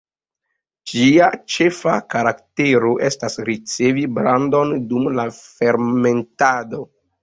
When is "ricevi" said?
3.53-4.09